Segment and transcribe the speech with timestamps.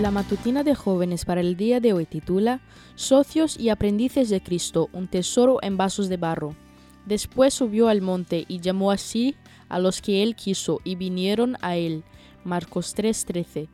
[0.00, 2.60] La matutina de jóvenes para el día de hoy titula
[2.96, 6.54] Socios y aprendices de Cristo, un tesoro en vasos de barro.
[7.06, 9.36] Después subió al monte y llamó así
[9.70, 12.04] a los que él quiso y vinieron a él.
[12.44, 13.68] Marcos 3:13.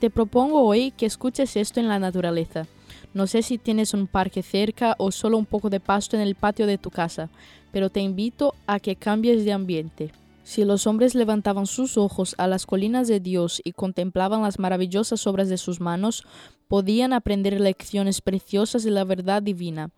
[0.00, 2.66] Te propongo hoy que escuches esto en la naturaleza.
[3.14, 6.34] No sé si tienes un parque cerca o solo un poco de pasto en el
[6.34, 7.30] patio de tu casa,
[7.72, 10.12] pero te invito a que cambies de ambiente.
[10.44, 15.26] Si los hombres levantaban sus ojos a las colinas de Dios y contemplaban las maravillosas
[15.26, 16.24] obras de sus manos,
[16.68, 19.90] podían aprender lecciones preciosas de la verdad divina.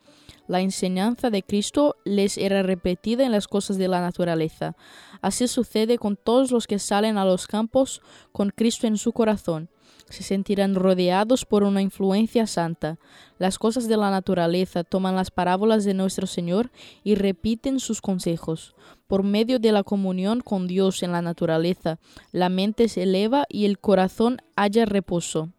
[0.46, 4.76] La enseñanza de Cristo les era repetida en las cosas de la naturaleza.
[5.20, 8.00] Así sucede con todos los que salen a los campos
[8.32, 9.68] con Cristo en su corazón
[10.08, 12.98] se sentirán rodeados por una influencia santa.
[13.38, 16.70] Las cosas de la naturaleza toman las parábolas de nuestro Señor
[17.02, 18.74] y repiten sus consejos.
[19.08, 21.98] Por medio de la comunión con Dios en la naturaleza,
[22.32, 25.50] la mente se eleva y el corazón halla reposo.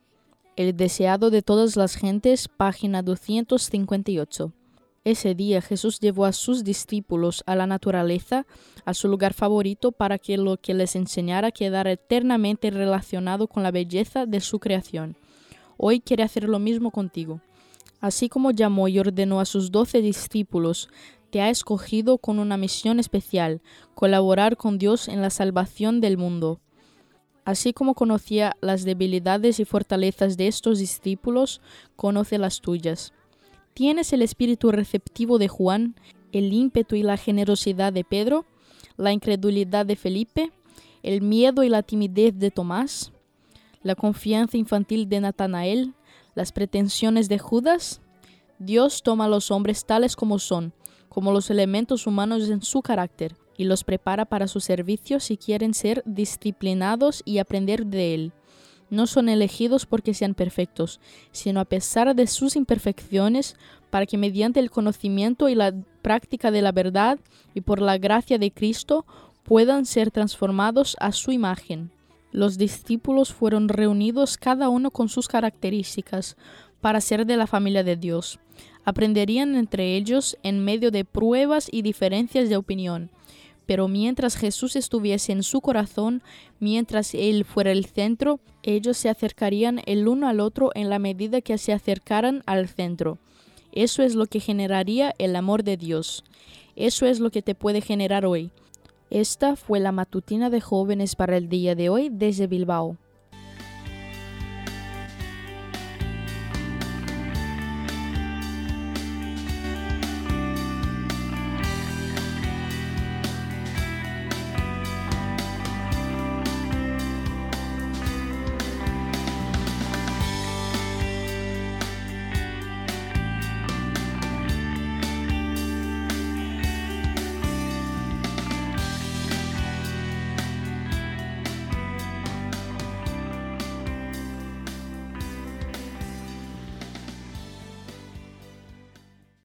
[0.58, 4.53] El deseado de todas las gentes, página 258.
[5.03, 8.47] Ese día Jesús llevó a sus discípulos a la naturaleza,
[8.83, 13.69] a su lugar favorito, para que lo que les enseñara quedara eternamente relacionado con la
[13.69, 15.16] belleza de su creación.
[15.78, 17.39] Hoy quiere hacer lo mismo contigo.
[18.02, 20.89] Así como llamó y ordenó a sus doce discípulos,
[21.30, 23.61] te ha escogido con una misión especial,
[23.94, 26.61] colaborar con Dios en la salvación del mundo.
[27.48, 31.62] Así como conocía las debilidades y fortalezas de estos discípulos,
[31.95, 33.14] conoce las tuyas.
[33.73, 35.95] ¿Tienes el espíritu receptivo de Juan,
[36.34, 38.45] el ímpetu y la generosidad de Pedro,
[38.98, 40.52] la incredulidad de Felipe,
[41.03, 43.14] el miedo y la timidez de Tomás,
[43.81, 45.94] la confianza infantil de Natanael,
[46.36, 48.02] las pretensiones de Judas?
[48.59, 50.74] Dios toma a los hombres tales como son,
[51.07, 55.73] como los elementos humanos en su carácter, y los prepara para su servicio si quieren
[55.73, 58.34] ser disciplinados y aprender de él
[58.90, 61.00] no son elegidos porque sean perfectos,
[61.31, 63.56] sino a pesar de sus imperfecciones,
[63.90, 67.19] para que mediante el conocimiento y la práctica de la verdad
[67.53, 69.06] y por la gracia de Cristo
[69.44, 71.91] puedan ser transformados a su imagen.
[72.31, 76.35] Los discípulos fueron reunidos cada uno con sus características
[76.81, 78.39] para ser de la familia de Dios.
[78.84, 83.09] Aprenderían entre ellos en medio de pruebas y diferencias de opinión
[83.67, 86.23] pero mientras Jesús estuviese en su corazón,
[86.59, 91.41] mientras Él fuera el centro, ellos se acercarían el uno al otro en la medida
[91.41, 93.19] que se acercaran al centro.
[93.73, 96.23] Eso es lo que generaría el amor de Dios.
[96.75, 98.50] Eso es lo que te puede generar hoy.
[99.09, 102.97] Esta fue la matutina de jóvenes para el día de hoy desde Bilbao.